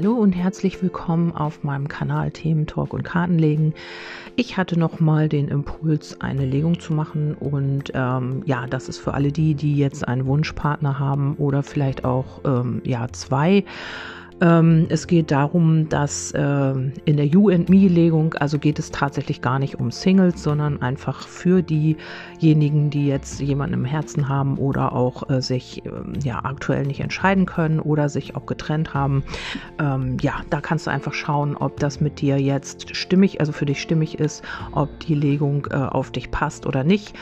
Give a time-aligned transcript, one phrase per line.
[0.00, 3.74] Hallo und herzlich willkommen auf meinem Kanal Themen Talk und Kartenlegen.
[4.34, 8.96] Ich hatte noch mal den Impuls, eine Legung zu machen und ähm, ja, das ist
[8.96, 13.62] für alle die, die jetzt einen Wunschpartner haben oder vielleicht auch ähm, ja zwei
[14.40, 19.42] ähm, es geht darum, dass äh, in der You and Me-Legung, also geht es tatsächlich
[19.42, 24.92] gar nicht um Singles, sondern einfach für diejenigen, die jetzt jemanden im Herzen haben oder
[24.92, 25.90] auch äh, sich äh,
[26.24, 29.22] ja aktuell nicht entscheiden können oder sich auch getrennt haben.
[29.78, 33.66] Ähm, ja, da kannst du einfach schauen, ob das mit dir jetzt stimmig, also für
[33.66, 37.14] dich stimmig ist, ob die Legung äh, auf dich passt oder nicht.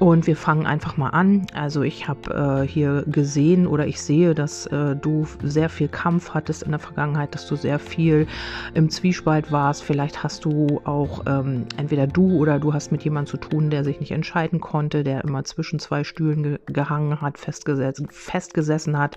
[0.00, 1.46] Und wir fangen einfach mal an.
[1.54, 6.30] Also ich habe äh, hier gesehen oder ich sehe, dass äh, du sehr viel Kampf
[6.34, 8.26] hattest in der Vergangenheit, dass du sehr viel
[8.74, 9.84] im Zwiespalt warst.
[9.84, 13.84] Vielleicht hast du auch ähm, entweder du oder du hast mit jemandem zu tun, der
[13.84, 19.16] sich nicht entscheiden konnte, der immer zwischen zwei Stühlen ge gehangen hat, festgesessen, festgesessen hat.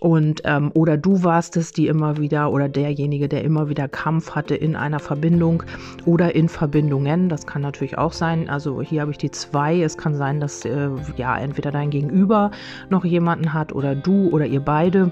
[0.00, 4.32] Und ähm, oder du warst es, die immer wieder oder derjenige, der immer wieder Kampf
[4.32, 5.64] hatte in einer Verbindung
[6.04, 7.28] oder in Verbindungen.
[7.28, 8.48] Das kann natürlich auch sein.
[8.48, 9.80] Also hier habe ich die zwei.
[9.80, 12.50] Es kann sein, dass äh, ja entweder dein Gegenüber
[12.90, 15.10] noch jemanden hat oder du oder ihr beide.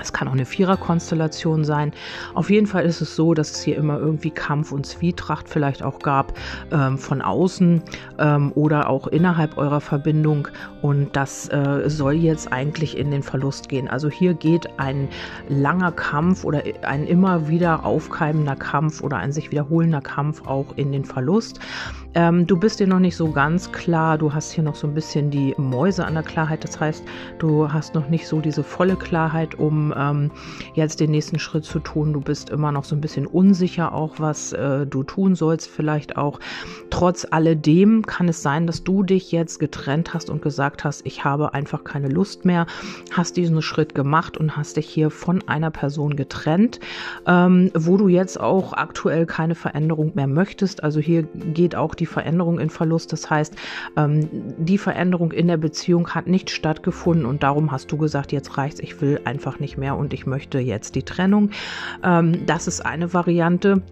[0.00, 1.92] Es kann auch eine Viererkonstellation sein.
[2.34, 5.82] Auf jeden Fall ist es so, dass es hier immer irgendwie Kampf und Zwietracht vielleicht
[5.82, 6.34] auch gab
[6.70, 7.82] ähm, von außen
[8.18, 10.48] ähm, oder auch innerhalb eurer Verbindung.
[10.82, 13.88] Und das äh, soll jetzt eigentlich in den Verlust gehen.
[13.88, 15.08] Also hier geht ein
[15.48, 20.92] langer Kampf oder ein immer wieder aufkeimender Kampf oder ein sich wiederholender Kampf auch in
[20.92, 21.60] den Verlust.
[22.14, 24.16] Ähm, du bist dir noch nicht so ganz klar.
[24.18, 26.64] Du hast hier noch so ein bisschen die Mäuse an der Klarheit.
[26.64, 27.04] Das heißt,
[27.38, 30.30] du hast noch nicht so diese volle Klarheit, um ähm,
[30.74, 32.12] jetzt den nächsten Schritt zu tun.
[32.12, 35.68] Du bist immer noch so ein bisschen unsicher auch, was äh, du tun sollst.
[35.68, 36.40] Vielleicht auch
[36.90, 41.24] trotz alledem kann es sein, dass du dich jetzt getrennt hast und gesagt hast, ich
[41.24, 42.66] habe einfach keine Lust mehr,
[43.12, 46.80] hast diesen Schritt gemacht und hast dich hier von einer Person getrennt,
[47.26, 50.82] ähm, wo du jetzt auch aktuell keine Veränderung mehr möchtest.
[50.82, 53.12] Also hier geht auch die Veränderung in Verlust.
[53.12, 53.54] Das heißt,
[53.96, 58.56] ähm, die Veränderung in der Beziehung hat nicht stattgefunden und darum hast du gesagt, jetzt
[58.56, 61.50] reicht's, ich will einfach nicht mehr und ich möchte jetzt die Trennung.
[62.02, 63.82] Ähm, das ist eine Variante.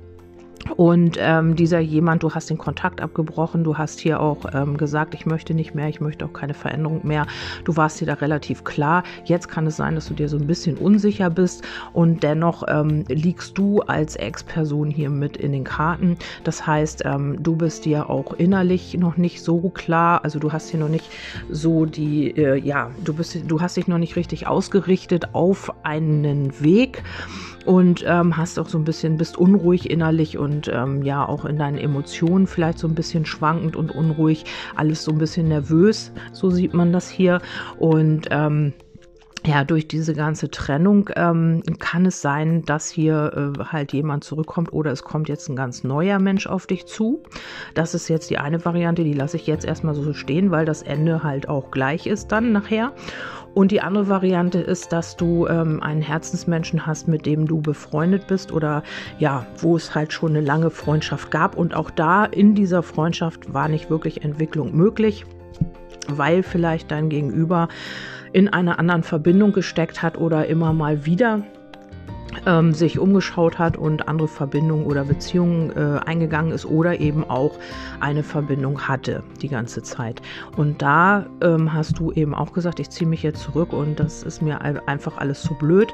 [0.76, 5.14] Und ähm, dieser jemand, du hast den Kontakt abgebrochen, du hast hier auch ähm, gesagt,
[5.14, 7.26] ich möchte nicht mehr, ich möchte auch keine Veränderung mehr.
[7.64, 9.04] Du warst dir da relativ klar.
[9.24, 13.04] Jetzt kann es sein, dass du dir so ein bisschen unsicher bist und dennoch ähm,
[13.08, 16.16] liegst du als Ex-Person hier mit in den Karten.
[16.44, 20.24] Das heißt, ähm, du bist dir auch innerlich noch nicht so klar.
[20.24, 21.10] Also du hast hier noch nicht
[21.50, 26.60] so die, äh, ja, du bist, du hast dich noch nicht richtig ausgerichtet auf einen
[26.60, 27.02] Weg
[27.64, 31.58] und ähm, hast auch so ein bisschen, bist unruhig innerlich und ähm, ja auch in
[31.58, 34.44] deinen Emotionen vielleicht so ein bisschen schwankend und unruhig,
[34.76, 37.40] alles so ein bisschen nervös, so sieht man das hier.
[37.78, 38.72] Und ähm,
[39.46, 44.72] ja, durch diese ganze Trennung ähm, kann es sein, dass hier äh, halt jemand zurückkommt
[44.72, 47.22] oder es kommt jetzt ein ganz neuer Mensch auf dich zu.
[47.74, 50.82] Das ist jetzt die eine Variante, die lasse ich jetzt erstmal so stehen, weil das
[50.82, 52.92] Ende halt auch gleich ist dann nachher.
[53.52, 58.26] Und die andere Variante ist, dass du ähm, einen Herzensmenschen hast, mit dem du befreundet
[58.26, 58.82] bist oder
[59.18, 61.56] ja, wo es halt schon eine lange Freundschaft gab.
[61.56, 65.24] Und auch da in dieser Freundschaft war nicht wirklich Entwicklung möglich,
[66.08, 67.68] weil vielleicht dein Gegenüber
[68.34, 71.42] in einer anderen Verbindung gesteckt hat oder immer mal wieder
[72.46, 77.58] ähm, sich umgeschaut hat und andere Verbindungen oder Beziehungen äh, eingegangen ist oder eben auch
[78.00, 80.20] eine Verbindung hatte die ganze Zeit.
[80.56, 84.22] Und da ähm, hast du eben auch gesagt, ich ziehe mich jetzt zurück und das
[84.22, 85.92] ist mir einfach alles zu blöd.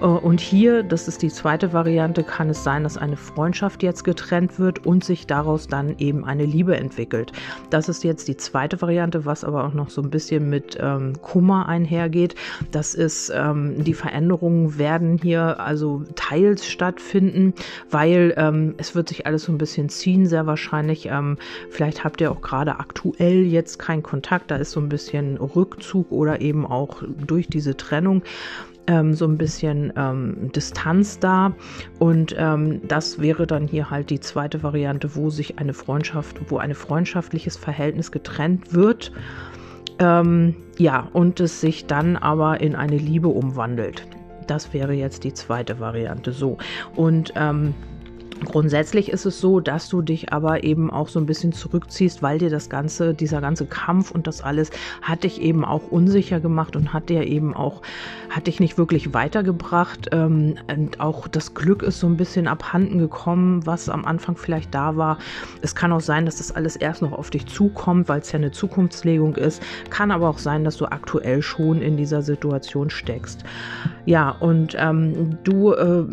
[0.00, 4.04] Äh, und hier, das ist die zweite Variante, kann es sein, dass eine Freundschaft jetzt
[4.04, 7.32] getrennt wird und sich daraus dann eben eine Liebe entwickelt.
[7.70, 11.14] Das ist jetzt die zweite Variante, was aber auch noch so ein bisschen mit ähm,
[11.22, 12.34] Kummer einhergeht.
[12.70, 17.54] Das ist, ähm, die Veränderungen werden hier also teils stattfinden,
[17.90, 21.06] weil ähm, es wird sich alles so ein bisschen ziehen, sehr wahrscheinlich.
[21.06, 21.36] Ähm,
[21.70, 26.10] vielleicht habt ihr auch gerade aktuell jetzt keinen Kontakt, da ist so ein bisschen Rückzug
[26.10, 28.22] oder eben auch durch diese Trennung
[28.86, 31.52] ähm, so ein bisschen ähm, Distanz da.
[31.98, 36.58] Und ähm, das wäre dann hier halt die zweite Variante, wo sich eine Freundschaft, wo
[36.58, 39.12] ein freundschaftliches Verhältnis getrennt wird.
[39.98, 44.06] Ähm, ja, und es sich dann aber in eine Liebe umwandelt.
[44.52, 46.30] Das wäre jetzt die zweite Variante.
[46.30, 46.58] So.
[46.94, 47.74] Und ähm,
[48.44, 52.38] Grundsätzlich ist es so, dass du dich aber eben auch so ein bisschen zurückziehst, weil
[52.38, 56.74] dir das ganze, dieser ganze Kampf und das alles hat dich eben auch unsicher gemacht
[56.74, 57.82] und hat dir eben auch,
[58.30, 60.08] hat dich nicht wirklich weitergebracht.
[60.12, 64.74] Ähm, und auch das Glück ist so ein bisschen abhanden gekommen, was am Anfang vielleicht
[64.74, 65.18] da war.
[65.60, 68.38] Es kann auch sein, dass das alles erst noch auf dich zukommt, weil es ja
[68.38, 69.62] eine Zukunftslegung ist.
[69.90, 73.44] Kann aber auch sein, dass du aktuell schon in dieser Situation steckst.
[74.04, 76.04] Ja, und ähm, du äh,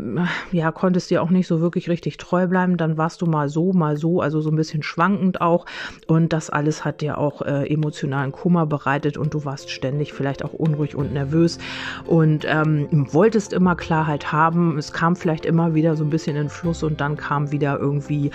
[0.51, 2.77] ja, konntest dir auch nicht so wirklich richtig treu bleiben.
[2.77, 5.65] Dann warst du mal so, mal so, also so ein bisschen schwankend auch.
[6.07, 10.43] Und das alles hat dir auch äh, emotionalen Kummer bereitet und du warst ständig vielleicht
[10.43, 11.57] auch unruhig und nervös
[12.05, 14.77] und ähm, wolltest immer Klarheit haben.
[14.77, 18.31] Es kam vielleicht immer wieder so ein bisschen in Fluss und dann kam wieder irgendwie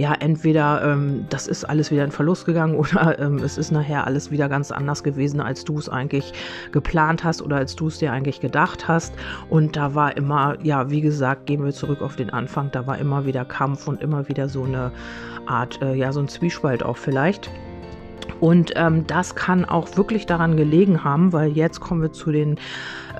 [0.00, 4.06] ja, entweder ähm, das ist alles wieder in Verlust gegangen oder ähm, es ist nachher
[4.06, 6.32] alles wieder ganz anders gewesen, als du es eigentlich
[6.72, 9.12] geplant hast oder als du es dir eigentlich gedacht hast.
[9.50, 12.98] Und da war immer, ja, wie gesagt, gehen wir zurück auf den Anfang, da war
[13.20, 14.92] immer wieder Kampf und immer wieder so eine
[15.46, 17.50] Art, äh, ja, so ein Zwiespalt auch vielleicht.
[18.40, 22.58] Und ähm, das kann auch wirklich daran gelegen haben, weil jetzt kommen wir zu den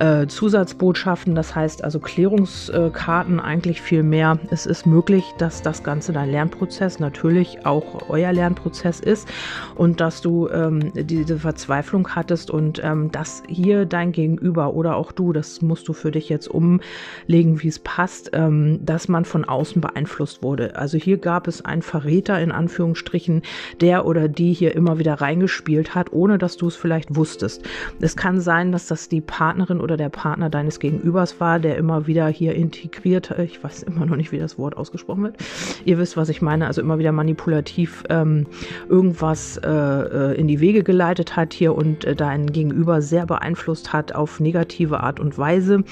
[0.01, 4.39] äh, Zusatzbotschaften, das heißt also Klärungskarten eigentlich viel mehr.
[4.49, 9.27] Es ist möglich, dass das Ganze dein Lernprozess natürlich auch euer Lernprozess ist
[9.75, 15.11] und dass du ähm, diese Verzweiflung hattest und ähm, dass hier dein Gegenüber oder auch
[15.11, 19.45] du, das musst du für dich jetzt umlegen, wie es passt, ähm, dass man von
[19.45, 20.75] außen beeinflusst wurde.
[20.77, 23.43] Also hier gab es einen Verräter in Anführungsstrichen,
[23.81, 27.63] der oder die hier immer wieder reingespielt hat, ohne dass du es vielleicht wusstest.
[27.99, 31.75] Es kann sein, dass das die Partnerin oder oder der Partner deines Gegenübers war, der
[31.75, 35.35] immer wieder hier integriert, ich weiß immer noch nicht, wie das Wort ausgesprochen wird.
[35.83, 38.47] Ihr wisst, was ich meine, also immer wieder manipulativ ähm,
[38.87, 43.91] irgendwas äh, äh, in die Wege geleitet hat hier und äh, dein Gegenüber sehr beeinflusst
[43.91, 45.83] hat auf negative Art und Weise.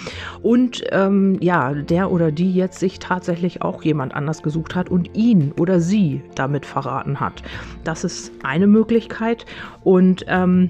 [0.41, 5.13] Und ähm, ja, der oder die jetzt sich tatsächlich auch jemand anders gesucht hat und
[5.17, 7.43] ihn oder sie damit verraten hat.
[7.83, 9.45] Das ist eine Möglichkeit.
[9.83, 10.69] Und ähm,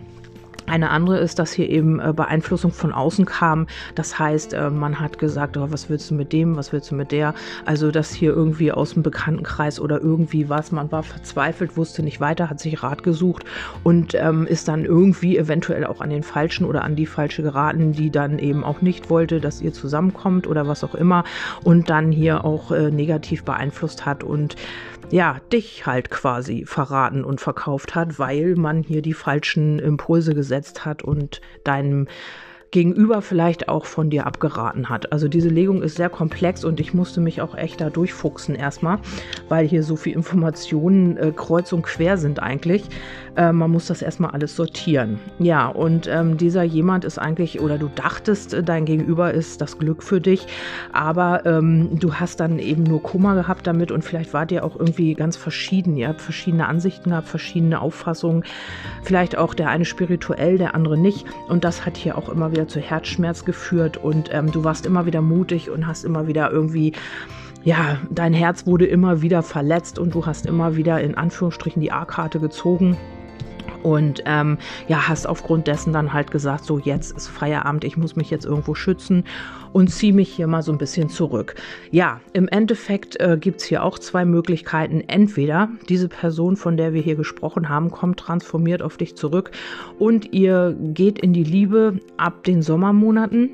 [0.69, 3.67] eine andere ist, dass hier eben äh, Beeinflussung von außen kam.
[3.95, 6.95] Das heißt, äh, man hat gesagt, oh, was willst du mit dem, was willst du
[6.95, 7.33] mit der?
[7.65, 12.21] Also, dass hier irgendwie aus dem Bekanntenkreis oder irgendwie was, man war verzweifelt, wusste nicht
[12.21, 13.45] weiter, hat sich Rat gesucht
[13.83, 17.93] und ähm, ist dann irgendwie eventuell auch an den Falschen oder an die Falsche geraten,
[17.93, 21.23] die dann eben auch nicht wollte, dass ihr zusammenkommt oder was auch immer
[21.63, 24.55] und dann hier auch äh, negativ beeinflusst hat und
[25.11, 30.58] ja, dich halt quasi verraten und verkauft hat, weil man hier die falschen Impulse gesetzt
[30.85, 32.07] hat und deinem
[32.71, 35.11] Gegenüber vielleicht auch von dir abgeraten hat.
[35.11, 38.99] Also diese Legung ist sehr komplex und ich musste mich auch echt da durchfuchsen erstmal,
[39.47, 42.83] weil hier so viel Informationen äh, kreuz und quer sind eigentlich.
[43.35, 45.19] Äh, man muss das erstmal alles sortieren.
[45.39, 49.79] Ja, und ähm, dieser jemand ist eigentlich, oder du dachtest, äh, dein Gegenüber ist das
[49.79, 50.45] Glück für dich,
[50.91, 54.77] aber ähm, du hast dann eben nur Kummer gehabt damit und vielleicht wart ihr auch
[54.77, 55.95] irgendwie ganz verschieden.
[55.95, 58.43] Ihr habt verschiedene Ansichten gehabt, verschiedene Auffassungen,
[59.03, 61.25] vielleicht auch der eine spirituell, der andere nicht.
[61.47, 65.05] Und das hat hier auch immer wieder zu Herzschmerz geführt und ähm, du warst immer
[65.05, 66.93] wieder mutig und hast immer wieder irgendwie
[67.63, 71.91] ja, dein Herz wurde immer wieder verletzt und du hast immer wieder in Anführungsstrichen die
[71.91, 72.97] A-Karte gezogen
[73.83, 78.15] und ähm, ja, hast aufgrund dessen dann halt gesagt, so jetzt ist Feierabend, ich muss
[78.15, 79.23] mich jetzt irgendwo schützen
[79.73, 81.55] und ziehe mich hier mal so ein bisschen zurück.
[81.91, 85.01] Ja, im Endeffekt äh, gibt es hier auch zwei Möglichkeiten.
[85.07, 89.51] Entweder diese Person, von der wir hier gesprochen haben, kommt transformiert auf dich zurück
[89.97, 93.51] und ihr geht in die Liebe ab den Sommermonaten.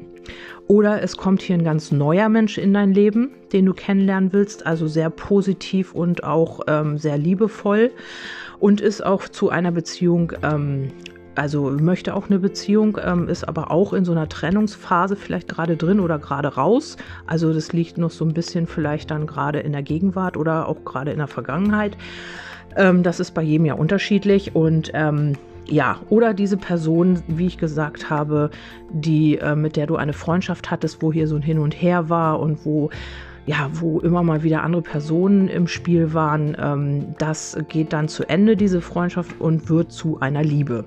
[0.68, 4.66] Oder es kommt hier ein ganz neuer Mensch in dein Leben, den du kennenlernen willst,
[4.66, 7.92] also sehr positiv und auch ähm, sehr liebevoll
[8.60, 10.92] und ist auch zu einer Beziehung ähm,
[11.36, 15.76] also möchte auch eine Beziehung, ähm, ist aber auch in so einer Trennungsphase vielleicht gerade
[15.76, 16.98] drin oder gerade raus.
[17.28, 20.84] Also das liegt noch so ein bisschen vielleicht dann gerade in der Gegenwart oder auch
[20.86, 21.98] gerade in der Vergangenheit.
[22.78, 25.34] Ähm, das ist bei jedem ja unterschiedlich und ähm,
[25.68, 28.50] ja, oder diese Person, wie ich gesagt habe,
[28.92, 32.10] die äh, mit der du eine Freundschaft hattest, wo hier so ein Hin und Her
[32.10, 32.90] war und wo
[33.46, 36.58] ja, wo immer mal wieder andere Personen im Spiel waren.
[36.60, 40.86] Ähm, das geht dann zu Ende, diese Freundschaft, und wird zu einer Liebe.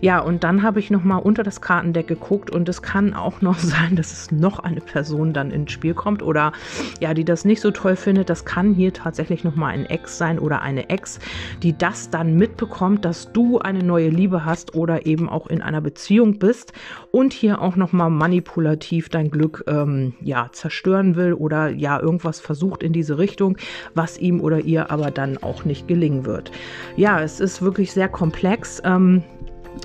[0.00, 3.58] Ja, und dann habe ich nochmal unter das Kartendeck geguckt und es kann auch noch
[3.58, 6.52] sein, dass es noch eine Person dann ins Spiel kommt oder
[7.00, 8.28] ja, die das nicht so toll findet.
[8.28, 11.20] Das kann hier tatsächlich nochmal ein Ex sein oder eine Ex,
[11.62, 15.80] die das dann mitbekommt, dass du eine neue Liebe hast oder eben auch in einer
[15.80, 16.72] Beziehung bist
[17.12, 22.82] und hier auch nochmal manipulativ dein Glück ähm, ja, zerstören will oder ja irgendwas versucht
[22.82, 23.56] in diese Richtung,
[23.94, 26.50] was ihm oder ihr aber dann auch nicht gelingen wird.
[26.96, 28.82] Ja, es ist wirklich sehr komplex.
[28.84, 29.22] Ähm,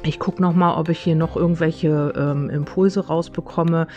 [0.03, 3.87] ich gucke noch mal, ob ich hier noch irgendwelche ähm, Impulse rausbekomme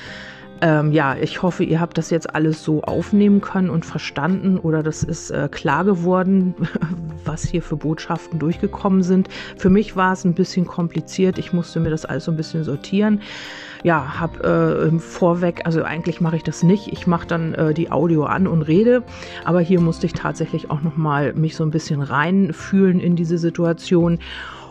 [0.61, 4.83] ähm, ja, ich hoffe, ihr habt das jetzt alles so aufnehmen können und verstanden oder
[4.83, 6.55] das ist äh, klar geworden,
[7.25, 9.29] was hier für Botschaften durchgekommen sind.
[9.57, 11.39] Für mich war es ein bisschen kompliziert.
[11.39, 13.21] Ich musste mir das alles so ein bisschen sortieren.
[13.85, 16.93] Ja, habe äh, vorweg, also eigentlich mache ich das nicht.
[16.93, 19.05] Ich mache dann äh, die Audio an und rede,
[19.45, 23.39] aber hier musste ich tatsächlich auch noch mal mich so ein bisschen reinfühlen in diese
[23.39, 24.19] Situation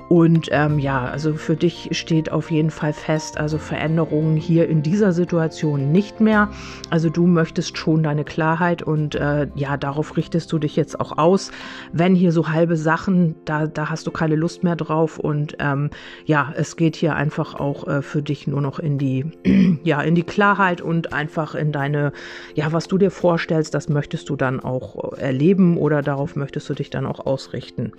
[0.09, 4.81] und ähm, ja, also für dich steht auf jeden Fall fest, also Veränderungen hier in
[4.81, 6.49] dieser Situation nicht mehr.
[6.89, 11.17] Also du möchtest schon deine Klarheit und äh, ja, darauf richtest du dich jetzt auch
[11.17, 11.51] aus.
[11.91, 15.89] Wenn hier so halbe Sachen, da, da hast du keine Lust mehr drauf und ähm,
[16.25, 19.25] ja, es geht hier einfach auch äh, für dich nur noch in die,
[19.83, 22.13] ja, in die Klarheit und einfach in deine,
[22.55, 26.75] ja, was du dir vorstellst, das möchtest du dann auch erleben oder darauf möchtest du
[26.75, 27.91] dich dann auch ausrichten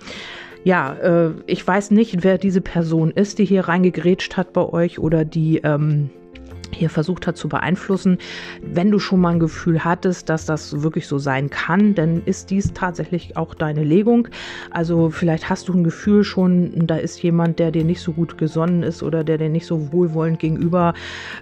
[0.63, 4.99] ja, äh, ich weiß nicht, wer diese Person ist, die hier reingegrätscht hat bei euch
[4.99, 6.09] oder die ähm,
[6.71, 8.17] hier versucht hat zu beeinflussen.
[8.61, 12.49] Wenn du schon mal ein Gefühl hattest, dass das wirklich so sein kann, dann ist
[12.51, 14.27] dies tatsächlich auch deine Legung.
[14.71, 18.37] Also vielleicht hast du ein Gefühl schon, da ist jemand, der dir nicht so gut
[18.37, 20.93] gesonnen ist oder der dir nicht so wohlwollend gegenüber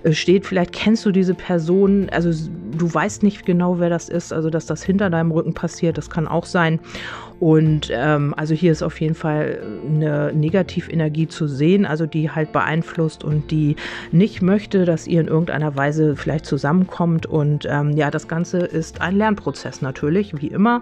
[0.04, 0.46] äh, steht.
[0.46, 2.32] Vielleicht kennst du diese Person, also
[2.78, 6.10] du weißt nicht genau, wer das ist, also dass das hinter deinem Rücken passiert, das
[6.10, 6.80] kann auch sein.
[7.40, 12.52] Und ähm, also hier ist auf jeden Fall eine Negativenergie zu sehen, also die halt
[12.52, 13.76] beeinflusst und die
[14.12, 17.26] nicht möchte, dass ihr in irgendeiner Weise vielleicht zusammenkommt.
[17.26, 20.82] Und ähm, ja, das Ganze ist ein Lernprozess natürlich, wie immer.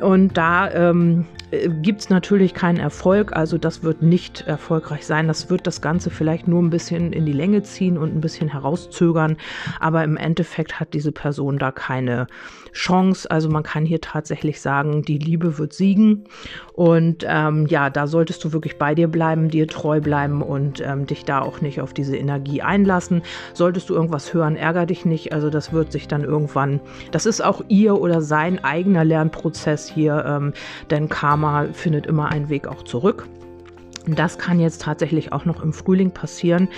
[0.00, 1.26] Und da ähm,
[1.82, 5.26] gibt es natürlich keinen Erfolg, also das wird nicht erfolgreich sein.
[5.26, 8.48] Das wird das Ganze vielleicht nur ein bisschen in die Länge ziehen und ein bisschen
[8.48, 9.36] herauszögern,
[9.80, 12.28] aber im Endeffekt hat diese Person da keine
[12.72, 13.30] Chance.
[13.30, 16.24] Also man kann hier tatsächlich sagen, die Liebe wird siegen
[16.72, 21.06] und ähm, ja, da solltest du wirklich bei dir bleiben, dir treu bleiben und ähm,
[21.06, 23.22] dich da auch nicht auf diese Energie einlassen.
[23.54, 25.32] Solltest du irgendwas hören, ärger dich nicht.
[25.32, 26.80] Also das wird sich dann irgendwann,
[27.10, 30.52] das ist auch ihr oder sein eigener Lernprozess hier, ähm,
[30.90, 31.39] denn Karma
[31.72, 33.28] findet immer einen Weg auch zurück.
[34.06, 36.68] Das kann jetzt tatsächlich auch noch im Frühling passieren,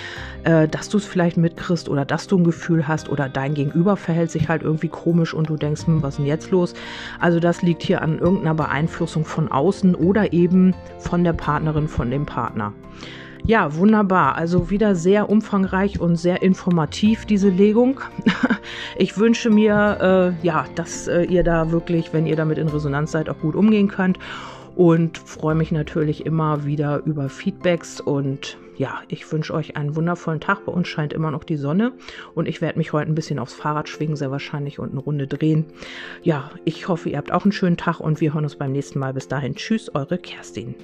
[0.42, 3.96] äh, dass du es vielleicht mitkriegst oder dass du ein Gefühl hast oder dein Gegenüber
[3.96, 6.74] verhält sich halt irgendwie komisch und du denkst, hm, was ist denn jetzt los?
[7.20, 12.10] Also das liegt hier an irgendeiner Beeinflussung von außen oder eben von der Partnerin, von
[12.10, 12.72] dem Partner.
[13.44, 14.36] Ja, wunderbar.
[14.36, 18.00] Also wieder sehr umfangreich und sehr informativ diese Legung.
[18.96, 23.10] Ich wünsche mir, äh, ja, dass äh, ihr da wirklich, wenn ihr damit in Resonanz
[23.10, 24.18] seid, auch gut umgehen könnt
[24.76, 30.40] und freue mich natürlich immer wieder über Feedbacks und ja, ich wünsche euch einen wundervollen
[30.40, 30.64] Tag.
[30.66, 31.92] Bei uns scheint immer noch die Sonne
[32.34, 35.26] und ich werde mich heute ein bisschen aufs Fahrrad schwingen, sehr wahrscheinlich und eine Runde
[35.26, 35.66] drehen.
[36.22, 38.98] Ja, ich hoffe, ihr habt auch einen schönen Tag und wir hören uns beim nächsten
[38.98, 39.14] Mal.
[39.14, 40.74] Bis dahin, tschüss, eure Kerstin.